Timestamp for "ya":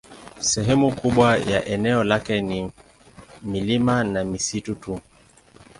1.37-1.65